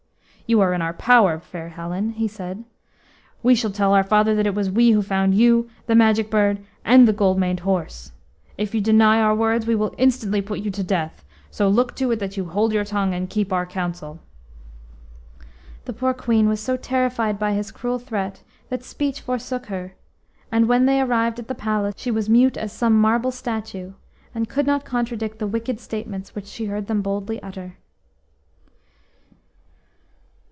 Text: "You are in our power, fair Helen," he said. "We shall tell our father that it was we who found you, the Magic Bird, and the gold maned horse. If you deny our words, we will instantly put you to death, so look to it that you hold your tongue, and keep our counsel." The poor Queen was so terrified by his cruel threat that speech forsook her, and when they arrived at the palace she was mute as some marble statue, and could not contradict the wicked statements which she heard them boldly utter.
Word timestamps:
"You 0.47 0.59
are 0.59 0.73
in 0.73 0.81
our 0.81 0.91
power, 0.91 1.39
fair 1.39 1.69
Helen," 1.69 2.09
he 2.09 2.27
said. 2.27 2.65
"We 3.41 3.55
shall 3.55 3.71
tell 3.71 3.93
our 3.93 4.03
father 4.03 4.35
that 4.35 4.45
it 4.45 4.53
was 4.53 4.69
we 4.69 4.91
who 4.91 5.01
found 5.01 5.33
you, 5.33 5.69
the 5.87 5.95
Magic 5.95 6.29
Bird, 6.29 6.59
and 6.83 7.07
the 7.07 7.13
gold 7.13 7.39
maned 7.39 7.61
horse. 7.61 8.11
If 8.57 8.75
you 8.75 8.81
deny 8.81 9.21
our 9.21 9.33
words, 9.33 9.65
we 9.65 9.75
will 9.75 9.95
instantly 9.97 10.41
put 10.41 10.59
you 10.59 10.69
to 10.69 10.83
death, 10.83 11.23
so 11.51 11.69
look 11.69 11.95
to 11.95 12.11
it 12.11 12.19
that 12.19 12.35
you 12.35 12.43
hold 12.49 12.73
your 12.73 12.83
tongue, 12.83 13.13
and 13.13 13.29
keep 13.29 13.53
our 13.53 13.65
counsel." 13.65 14.19
The 15.85 15.93
poor 15.93 16.13
Queen 16.13 16.49
was 16.49 16.59
so 16.59 16.75
terrified 16.75 17.39
by 17.39 17.53
his 17.53 17.71
cruel 17.71 17.97
threat 17.97 18.43
that 18.67 18.83
speech 18.83 19.21
forsook 19.21 19.67
her, 19.67 19.93
and 20.51 20.67
when 20.67 20.85
they 20.85 20.99
arrived 20.99 21.39
at 21.39 21.47
the 21.47 21.55
palace 21.55 21.93
she 21.97 22.11
was 22.11 22.27
mute 22.27 22.57
as 22.57 22.73
some 22.73 22.99
marble 22.99 23.31
statue, 23.31 23.93
and 24.35 24.49
could 24.49 24.67
not 24.67 24.83
contradict 24.83 25.39
the 25.39 25.47
wicked 25.47 25.79
statements 25.79 26.35
which 26.35 26.47
she 26.47 26.65
heard 26.65 26.87
them 26.87 27.01
boldly 27.01 27.41
utter. 27.41 27.77